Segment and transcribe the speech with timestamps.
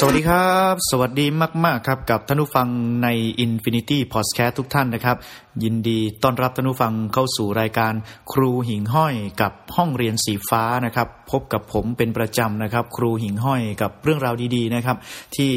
[0.00, 1.26] สวัสดีครับ สวัสดี
[1.64, 2.68] มาก ๆ ครับ กับท่านผู้ฟัง
[3.02, 3.08] ใน
[3.44, 5.16] Infinity Podcast ทุกท่านนะครับ
[5.64, 7.92] ยินดีต้อนรับท่านผู้ฟังเข้าสู่รายการ
[8.32, 14.96] ครูหิงห้อยกับห้องเรียนสีฟ้านะครับ พบกับผมเป็นประจำนะครับ ครูหิงห้อยกับเรื่องราวดีๆนะครับ
[15.36, 15.52] ที่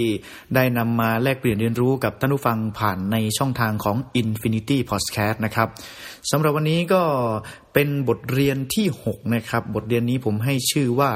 [0.56, 5.68] ได้นำมาแลกเปลี่ยนเรียนรู้กับท่านผู้ฟังผ่านในช่องทางของ Infinity Podcast นะครับ
[6.32, 7.02] สำหรับวันนี้ก็
[7.74, 11.12] เป็นบทเรียนที่ 6 นะครับ บทเรียนนี้ผมให้ชื่อว่า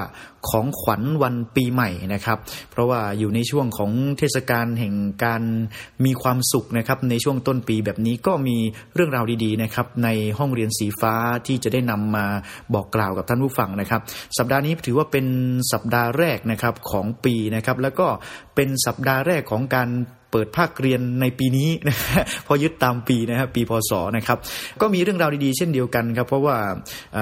[0.50, 2.38] ของขวัญวันปีใหม่นะครับ
[2.72, 4.96] เพราะว่าอยู่ในช่วงของเทศกาลแห่ง
[5.26, 5.44] การ
[6.06, 8.58] มีความสุขนะครับ ในช่วงต้นปีแบบนี้ก็มี
[8.94, 11.14] เรื่องราวดีๆนะครับในห้องเรียนสีฟ้า
[11.48, 12.26] ที่จะได้นำมา
[12.74, 14.02] บอกกล่าวกับท่านผู้ฟังนะครับ
[14.38, 15.26] สัปดาห์นี้ถือว่าเป็น
[15.74, 18.08] สัปดาห์แรกนะครับของปีนะครับ แล้วก็
[18.56, 19.90] เป็นสัปดาห์แรกของการ
[20.32, 21.96] เปิดภาคเรียนในปีนี้นะ
[22.48, 24.38] พอยึดตามปีนะครับปีพศนะครับ
[24.82, 26.58] ก็มีเรื่องราวดีๆ เช่นเดียวกันครับ เพราะว่า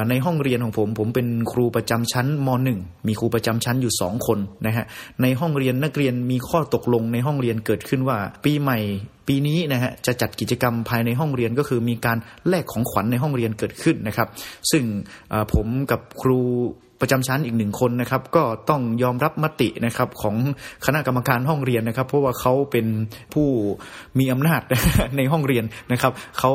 [0.09, 4.85] ในห้องเรียนของผมผมเป็นครูประจำชั้นม .1 มีครูประจำชั้นอยู่ 2 คนนะฮะ
[5.21, 8.79] ในห้องเรียนนักเรียนมีข้อตกลงในห้องเรียนเกิดขึ้นว่า ปีใหม่
[9.27, 14.27] ปีนี้นะฮะจะจัดกิจกรรมภายในห้องเรียนก็คือมีการแลกของขวัญในห้องเรียนเกิดขึ้นนะครับ
[14.71, 14.83] ซึ่ง
[15.53, 16.39] ผมกับครู
[17.03, 20.35] ประจำชั้นอีกหนึ่งคนนะครับ ก็ต้องยอมรับมตินะครับของ
[20.85, 22.85] คณะกรรมการห้องเรียนนะครับ เพราะว่าเขาเป็น
[23.33, 23.47] ผู้
[24.19, 24.61] มีอำนาจ
[25.17, 26.51] ในห้องเรียนนะครับเขา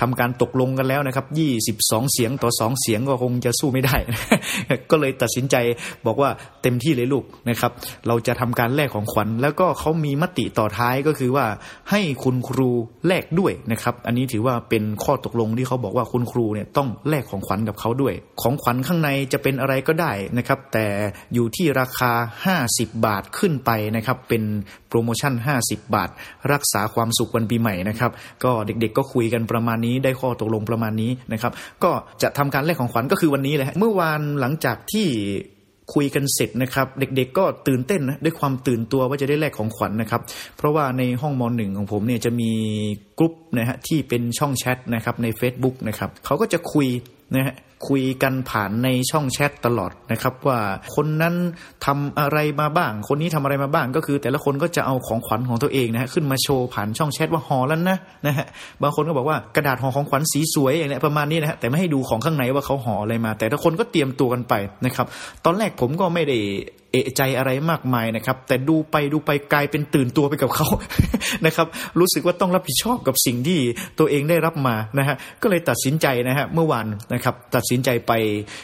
[0.00, 3.96] ทำการตกลงกันแล้วนะครับยี่สิบสองเสียงต่อสองเสียงก็คงจะสู้ไม่ได้
[4.90, 5.56] ก็เลยตัดสินใจ
[6.06, 6.30] บอกว่า
[6.62, 7.72] เต็มที่เลยลูกนะครับ
[8.06, 11.46] เราจะทำการแลกของขวัญ แล้วก็เขามีมติต่อท้ายก็คือว่า
[11.90, 12.68] ให้คุณครู
[13.06, 20.86] แลกด้วยนะครับ อันนี้ถือว่าเป็นข้อตกลงที่เขาบอกว่าคุณครูเนี่ยต้องแลกของขวัญกับเขาด้วย ของขวัญข้างในจะเป็นอะไรก็ได้นะครับ แต่
[21.34, 22.12] อยู่ที่ราคา
[22.72, 24.42] 50 บาทขึ้นไปนะครับ เป็น
[24.88, 25.32] โปรโมชั่น
[25.64, 26.10] 50 บาท
[26.52, 28.10] รักษาความสุขวันปีใหม่นะครับ
[28.44, 31.52] ก็เด็กๆก็คุยกันประมาณนี้ได้ข้อตกลงประมาณนี้นะครับ
[31.84, 31.90] ก็
[32.22, 35.08] จะทำการแลกของขวัญก็คือวันนี้แหละเมื่อวานหลังจากที่
[35.94, 40.20] คุยกันเสร็จนะครับเด็กๆก็ตื่นเต้นนะด้วยความตื่นตัวว่าจะได้แลกของขวัญนนะครับ
[40.56, 42.50] เพราะว่าในห้องมหนึ่งของผมเนี่ยจะมี
[43.18, 46.86] กลุ่มนะฮะที่เป็นช่องแชทนะครับใน Facebook นะครับเขาก็จะคุย
[47.34, 47.54] นะฮะ
[47.88, 50.58] คุยกันผ่านในช่องแชทตลอดนะครับ ว่า
[50.94, 51.34] คนนั้น
[51.86, 58.46] ทำอะไรมาบ้าง คนนี้ทำอะไรมาบ้างก็คือ แต่ละคนก็จะเอาของขวัญของตัวเองนะฮะขึ้นมาโชว์ผ่านช่องแชทว่าห่อแล้วนะนะฮะ
[58.82, 64.54] บางคนก็บอกว่ากระดาษห่อของขวัญสีสวยอย่างเนี้ยประมาณนี้นะฮะแต่ไม่ให้ดูของข้างในว่าเขาห่ออะไรมา แต่ละคนก็เตรียมตัวกันไป
[64.84, 65.06] นะครับ
[65.44, 66.38] ตอนแรกผมก็ไม่ได้
[66.92, 70.66] เอะใจอะไรมากมายนะครับ แต่ดูไปดูไปกลายเป็นตื่นตัวไปกับเขา
[71.46, 71.66] นะครับ
[71.98, 73.58] รู้สึกว่าต้องรับผิดชอบกับสิ่งที่
[73.98, 78.12] ตัวเองได้รับมานะฮะก็เลยตัดสินใจนะฮะเมื่อวานนะครับตัดสินใจไป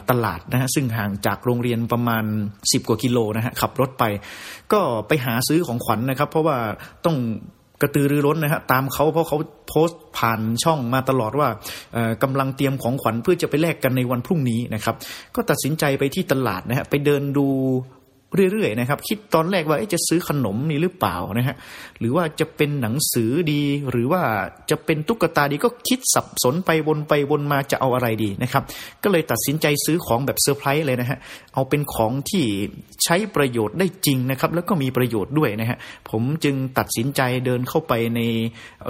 [0.09, 2.23] ตลาดนะฮะซึ่งห่างจากโรงเรียนประมาณ
[2.57, 4.03] 10 กว่ากิโลนะฮะขับรถไป
[4.73, 6.57] ก็ไปหาซื้อของขวัญนนะครับ เพราะว่า
[7.05, 7.17] ต้อง
[7.81, 11.47] กระตือรือร้นนะฮะตามเขาเพราะเขาโพสต์ผ่านช่องมาตลอดว่า
[12.23, 14.95] กำลังเตรียมของขวัญเพื่อจะไปแลกกันในวันพรุ่งนี้นะครับ
[15.35, 17.47] ก็ตัดสินใจไปที่ตลาดนะฮะไปเดินดู
[18.35, 21.55] เรื่อยๆนะครับ คิดตอนแรกว่าจะซื้อขนมนี่หรือเปล่านะฮะ
[21.99, 23.61] หรือว่าจะเป็นหนังสือดี
[23.91, 24.21] หรือว่า
[24.69, 28.63] จะเป็นตุ๊กตาดีก็คิดสับสนไปวนไปวนมาจะเอาอะไรดีนะครับ
[29.03, 31.17] ก็เลยตัดสินใจซื้อของแบบเซอร์ไพรส์เลยนะฮะ
[31.53, 32.43] เอาเป็นของที่
[33.03, 35.77] ใช้ประโยชน์ได้จริงนะครับ แล้วก็มีประโยชน์ด้วยนะฮะ
[36.09, 38.21] ผมจึงตัดสินใจเดินเข้าไปใน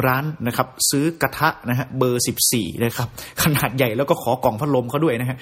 [0.05, 3.07] ร้านนะครับ ซื้อกระทะนะฮะเบอร์ 14นะครับ
[3.43, 5.37] ขนาดใหญ่แล้วก็ขอกล่องพัดลมเขาด้วยนะฮะ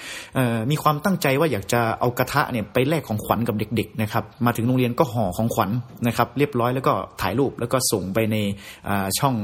[0.72, 5.72] มีความตั้งใจว่าอยากจะเอากระทะเนี่ยไปแลกของขวัญกับเด็กนะครับมาถึงโรงเรียนก็ห่อของขวัญ
[6.08, 8.36] นะครับเรียบร้อยแล้วก็ถ่ายรูปแล้วก็ส่งไปใน
[9.20, 9.36] ช่อง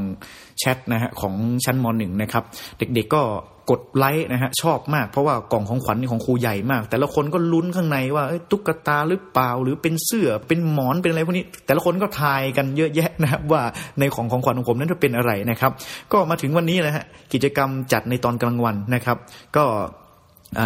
[0.59, 1.33] แชทนะฮะของ
[1.65, 2.43] ชั้นมหนึ่งนะครับ
[2.77, 3.23] เด็กๆก็
[3.71, 13.61] กดไลค์นะฮะชอบมาก เพราะว่ากล่องของขวัญนี่ของครูใหญ่มาก แต่ละคนก็ลุ้นข้างในว่าตุ๊กตาหรือเปล่า หรือเป็นเสื้อเป็นหมอนเป็นอะไรพวกนี้ แต่ละคนก็ทายกันเยอะแยะนะครับว่า
[13.99, 15.71] ในของของขวัญของผมนั้นจะเป็นอะไรนะครับ
[16.13, 19.17] ก็มาถึงวันนี้นะฮะกิจกรรมจัดในตอนกลางวันนะครับ
[19.55, 19.65] ก็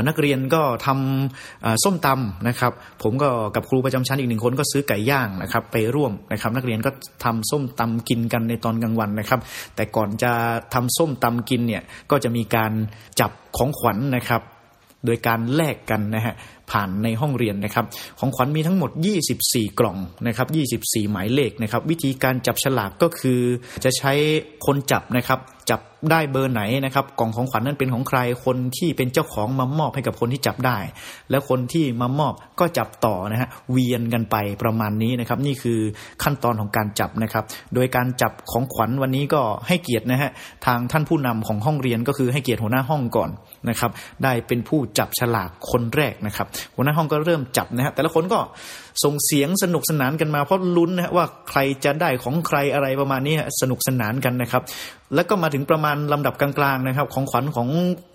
[0.07, 2.71] นักเรียนก็ทำส้มตำนะครับ
[3.03, 6.91] ผมก็กับครูประจำชั้นอีกหนึ่งคนก็ซื้อไก่ย่างนะครับไปร่วมนะครับ นักเรียนก็
[7.25, 9.39] ทำส้มตำกินกันในตอนกลางวันนะครับ
[9.75, 10.31] แต่ก่อนจะ
[10.73, 12.71] ทำส้มตำกินเนี่ยก็จะมีการ
[13.19, 14.41] จับของขวัญนนะครับ
[15.05, 16.35] โดยการแลกกันนะฮะ
[16.71, 17.85] ผ่านในห้องเรียนนะครับ
[18.19, 18.91] ของขวัญมีทั้งหมด
[19.35, 19.97] 24 กล่อง
[20.27, 20.47] นะครับ
[20.81, 23.39] 24 หมายเลขนะครับ วิธีการจับฉลากก็คือ
[23.83, 24.13] จะใช้
[24.65, 25.39] คนจับนะครับ
[25.69, 25.81] จับ
[26.11, 30.77] ได้เบอร์ไหนนะครับ กล่องของขวัญนั้นเป็นของใครคนที่เป็นเจ้าของมามอบให้กับคนที่จับได้
[31.29, 35.79] แล้วคนที่มามอบก็จับต่อนะฮะเวียนกันไปประมาณนี้นะครับ นี่คือ
[36.23, 37.43] ขั้นตอนของการจับนะครับ
[37.75, 40.31] โดยการจับของขวัญวันนี้ก็ให้เกียรตินะฮะ
[40.65, 43.29] ทางท่านผู้นำของห้องเรียนก็คือให้เกียรติหัวหน้าห้องก่อน
[43.69, 43.91] นะครับ
[44.23, 48.39] ได้เป็นผู้จับฉลากคนแรกนะครับหัวหน้าห้องก็เริ่มจับนะฮะแต่ละคนก็
[49.03, 54.63] ส่งเสียงสนุกสนานกันมาเพราะลุ้นนะว่าใครจะได้ของใครอะไรประมาณนี้สนุกสนานกันนะครับ
[55.15, 57.67] แล้วก็มาถึงประมาณลำดับกลางๆนะครับ ของขวัญของ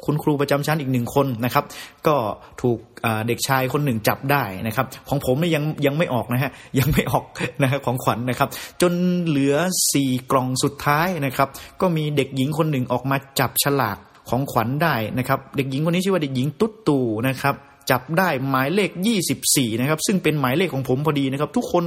[0.04, 1.64] คุณครูประจำชั้นอีกหนึ่งคนนะครับ
[2.06, 2.14] ก็
[2.62, 2.78] ถูก
[3.26, 7.25] เด็กชายคนหนึ่งจับได้นะครับ ของผมนี่ยังยังไม่ออกนะฮะยังไม่ออก
[7.62, 8.49] นะฮะของขวัญนะครับ
[8.82, 8.92] จน
[9.25, 9.54] เหลือ
[9.92, 11.49] สี่กล่องสุดท้ายนะครับ
[11.81, 13.99] ก็มีเด็กหญิงคนหนึ่งออกมาจับฉลาก
[14.31, 17.54] ของขวัญได้นะครับ เด็กหญิงคนนี้ชื่อว่าเด็กหญิงตุ๊ดตู่นะครับ
[17.91, 18.91] จับได้หมายเลข
[19.37, 21.85] 24 นะครับ ซึ่งเป็นหมายเลขของผมพอดีนะครับ ทุกคน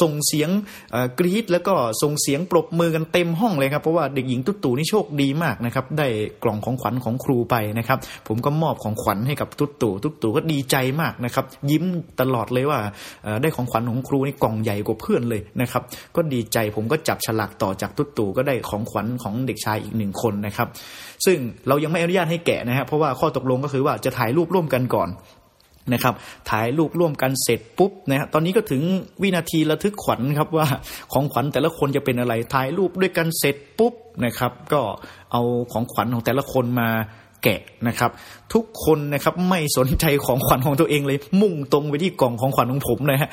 [0.00, 0.48] ส่งเสียง
[1.18, 6.08] กรี๊ดแล้วก็ส่งเสียงปรบมือกันเต็มห้องเลยครับ เพราะว่าเด็กหญิงตุ๊ตู่นี่โชคดีมากนะครับ ได้
[6.42, 7.98] กล่องของขวัญของครูไปนะครับ
[8.28, 11.84] ผมก็มอบของขวัญให้กับตุ๊ตู่ตุ๊ตู่ก็ดีใจมากนะครับ ยิ้ม
[12.20, 12.78] ตลอดเลยว่า
[13.42, 15.82] ได้ของขวัญของครูนี่กล่องใหญ่กว่าเพื่อนเลยนะครับ
[16.16, 20.68] ก็ดีใจผมก็จับฉลากต่อจากตุ๊ตู่ก็ได้ของขวัญของเด็กชายอีกหนึ่งคนนะครับ
[21.26, 21.38] ซึ่ง
[21.68, 25.08] เรายังไม่อนุญาตให้แกะนะฮะเพราะว่าข้อตกลงก็คือว่าจะถ่ายรูปร่วมกันก่อน
[25.92, 26.14] นะครับ
[26.50, 28.82] ถ่ายรูปร่วมกันเสร็จปุ๊บนะฮะตอนนี้ก็ถึง
[29.22, 30.66] วินาทีระทึกขวัญครับว่า
[31.12, 33.94] ของขวัญแต่ละคนจะเป็นอะไรถ่ายรูปด้วยกันเสร็จปุ๊บ
[34.24, 34.80] นะครับ ก็
[35.32, 35.42] เอา
[35.72, 36.90] ของขวัญของแต่ละคนมา
[37.44, 38.10] แกะนะครับ
[38.54, 43.30] ทุกคนนะครับไม่สนใจของขวัญของตัวเองเลย มุ่งตรงไปที่กล่องของขวัญของผมนะฮะ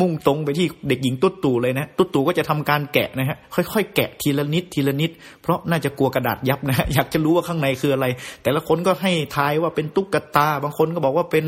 [0.00, 5.10] มุ่งตรงไปที่เด็กหญิงตุ๊ดตู่เลยนะตุ๊ดตู่ก็จะทำการแกะนะฮะค่อยๆ แกะทีละนิดทีละนิด
[5.42, 8.06] เพราะน่าจะกลัวกระดาษยับนะฮะอยากจะรู้ว่าข้างในคืออะไร
[8.42, 11.44] แต่ละคนก็ให้ทายว่าเป็นตุ๊กตา บางคนก็บอกว่าเป็น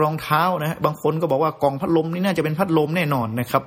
[0.00, 3.62] รองเท้านะฮะบางคนก็บอกว่ากล่องพัดลมนี่น่าจะเป็นพัดลมแน่นอนนะครับ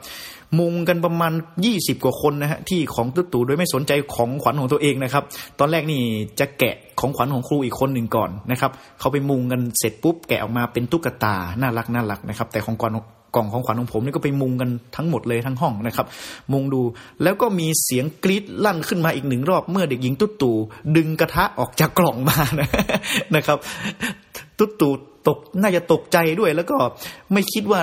[0.59, 1.33] มุงกันประมาณ
[1.67, 5.23] 20 กว่าคนนะฮะที่ของตุ๊ตู่โดยไม่สนใจของขวัญของตัวเองนะครับ
[5.59, 6.01] ตอนแรกนี่
[6.39, 13.05] จะแกะของขวัญของครูอีกคนหนึ่งก่อนนะครับเขาไปมุงกันเสร็จปุ๊บแกะออกมาเป็นตุ๊กตาน่ารักน่ารักนะครับ แต่ของกล่อง
[13.35, 16.05] กล่องของขวัญของผมนี่ก็ไปมุงกันทั้งหมดเลยทั้งห้องนะครับ
[16.53, 16.81] มุงดู
[17.23, 20.55] แล้วก็มีเสียงกรี๊ดลั่นขึ้นมาอีกหนึ่งรอบเมื่อเด็กหญิงตุ๊ตู่
[20.95, 22.69] ดึงกระทะออกจากกล่องมานะ
[23.35, 23.57] นะครับ
[24.59, 24.93] ตุ๊ตู่
[25.27, 26.77] ตกน่าจะตกใจด้วย แล้วก็
[27.33, 27.81] ไม่คิดว่า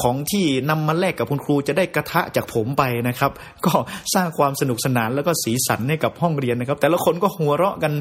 [0.00, 3.30] ของที่นำมาแลกกับคุณครูจะได้กระทะจากผมไปนะครับ
[3.66, 3.72] ก็
[4.14, 7.92] สร้างความสนุกสนานแล้วก็สีสันให้กับห้องเรียนนะครับ แต่ละคนก็หัวเราะกัน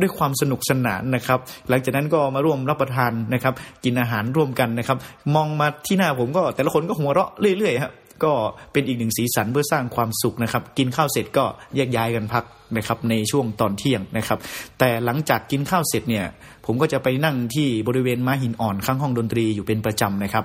[0.00, 1.38] ด้วยความสนุกสนานนะครับ
[1.68, 3.54] หลังจากนั้นก็มาร่วมรับประทานนะครับ
[3.84, 4.98] กินอาหารร่วมกันนะครับ
[5.34, 7.92] มองมาที่หน้าผมก็แต่ละคนก็หัวเราะเรื่อยๆครับ
[8.24, 8.32] ก็
[8.72, 11.44] เป็นอีกหนึ่งสีสันเพื่อสร้างความสุขนะครับ กินข้าวเสร็จก็
[11.76, 12.44] แยกย้ายกันพัก
[12.76, 14.38] นะครับในช่วงตอนเที่ยงนะครับ
[14.78, 16.24] แต่หลังจากกินข้าวเสร็จเนี่ย
[16.66, 20.44] ผมก็จะไปนั่งที่บริเวณม้าหินอ่อนข้างห้องดนตรีอยู่เป็นประจำนะครับ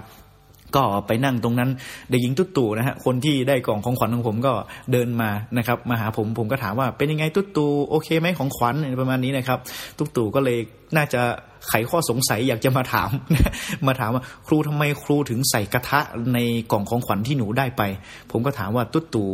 [0.75, 1.69] ก็ไปนั่งตรงนั้น
[2.09, 4.53] เด็กหญิงตุ๊ตู่นะฮะคนที่ได้กล่องของขวัญของผมก็
[4.91, 9.59] เดินมานะครับมาหาผมผมก็ถามว่าเป็นยังไงตุ๊ตู่โอเคไหมของขวัญประมาณนี้นะครับ
[9.97, 10.57] ตุ๊ตู่ก็เลย
[10.95, 11.21] น่าจะ
[11.69, 13.09] ไขข้อสงสัยอยากจะมาถาม
[13.87, 15.99] มาถามว่าครูทำไมครูถึงใส่กระทะ
[16.33, 16.39] ใน
[16.71, 17.81] กล่องของขวัญที่หนูได้ไป
[18.31, 19.29] ผมก็ถามว่าตุ๊ตู่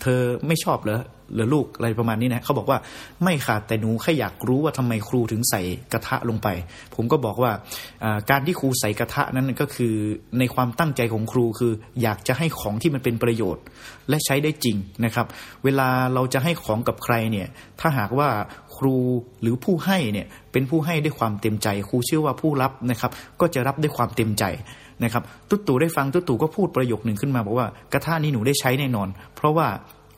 [0.00, 1.00] เธอไม่ชอบเหรอ
[1.34, 2.78] หรือลูกอะไรประมาณนี้นะเขาบอกว่า
[3.24, 6.48] ไม่ค่ะแต่หนูแค่อยากรู้ว่าทำไมครูถึงใส่กระทะลงไป
[6.94, 7.52] ผมก็บอกว่า
[8.30, 9.94] การที่ครูใส่กระทะนั้นก็คือ
[10.38, 11.72] ในความตั้งใจของครูคือ
[12.02, 13.64] อยากจะให้ของที่มันเป็นประโยชน์
[14.08, 15.26] และใช้ได้จริงนะครับ
[15.64, 17.48] เวลาเราจะให้ของกับใครเนี่ย
[17.80, 18.28] ถ้าหากว่า
[18.76, 18.96] ครู
[19.42, 23.10] หรือผู้ให้เนี่ยเป็นผู้ให้ด้วยความเต็มใจ ครูเชื่อว่าผู้รับนะครับ
[23.40, 24.44] ก็จะรับด้วยความเต็มใจ
[25.04, 29.66] นะครับตุ๊ตู่ได้ฟังตุ๊ตู่ก็พูดประโยคหนึ่งขึ้นมาบอกว่ากระทะนี้หนูได้ใช้แน่นอน เพราะว่า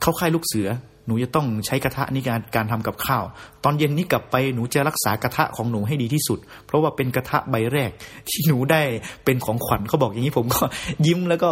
[0.01, 0.67] เข้าค่ายลูกเสือ
[1.11, 3.23] นูจะต้องใช้กระทะในการการทำกับข้าว
[3.63, 7.91] ตอนเย็นนี้กลับไปหนูจะรักษากระทะของหนูให้ดีที่สุด เพราะว่าเป็นกระทะใบแรก
[8.29, 8.81] ที่หนูได้
[9.25, 10.63] เป็นของขวัญเขาบอกอย่างนี้ผมก็
[11.05, 11.49] ยิ้มแล้วก็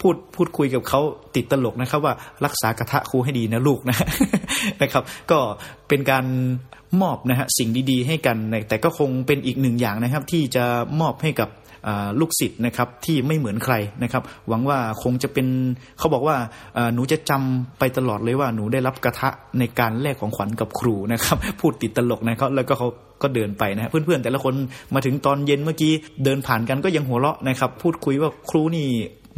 [0.00, 1.00] พูดพูดคุยกับเขา
[1.36, 2.14] ติดตลกนะครับ ว่า
[2.44, 3.96] รักษากระทะครูให้ดีนะลูกนะ
[4.82, 5.38] นะครับ ก็
[5.88, 6.24] เป็นการ
[7.02, 8.36] มอบนะฮะสิ่งดีๆ ให้กัน
[8.68, 10.64] แต่ก็คงเป็นอีกหนึ่งอย่างนะครับ ที่จะ
[11.00, 11.48] มอบให้กับ
[12.20, 15.46] ลูกศิษย์นะครับที่ไม่เหมือนใครนะครับ หวังว่าคงจะเป็น
[15.98, 16.36] เขาบอกว่า
[16.94, 22.88] หนูจะจำไปตลอดเลยว่าหนูได้รับกระทะในการแลกของขวัญกับครูนะครับ พูดติดตลกนะครับแล้วก็เขา
[23.22, 24.54] ก็เดินไปนะเพื่อนๆแต่ละคน
[24.94, 25.92] มาถึงตอนเย็นเมื่อกี้
[26.24, 28.88] เดินผ่านกันก็ยังหัวเราะนะครับ พูดคุยว่าครูนี่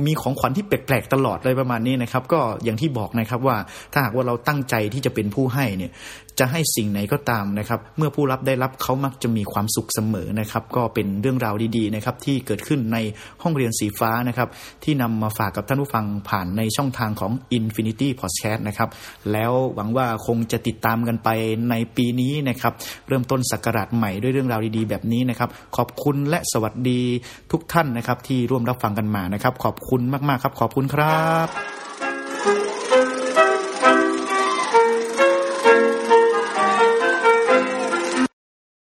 [0.07, 3.57] มีของขวัญที่แปลกๆตลอดเลยประมาณนี้นะครับ ก็อย่างที่บอกนะครับว่า
[3.93, 5.91] ถ้าหากว่าเราตั้งใจที่จะเป็นผู้ให้เนี่ย
[6.39, 12.99] จะให้สิ่งไหนก็ตามนะครับ เมื่อผู้รับได้รับเขามักจะมีความสุขเสมอนะครับ ก็เป็นเรื่องราวดีๆนะครับที่เกิดขึ้นใน
[13.43, 14.49] ห้องเรียนสีฟ้านะครับ
[14.85, 18.89] ที่นำมาฝากกับท่านผู้ฟังผ่านในช่องทางของ Infinity Podcast นะครับ
[19.33, 21.29] แล้วหวังว่าคงจะติดตามกันไป
[21.71, 22.73] ในปีนี้นะครับ
[23.09, 27.01] เริ่มต้นสักราชใหม่ด้วยเรื่องราวดีๆ แบบนี้นะครับ ขอบคุณและสวัสดี
[27.53, 31.82] ทุกท่านนะครับ ที่ร่วมรับฟังกันมานะครับ ขอบคุณมากๆครับ ขอบคุณครับ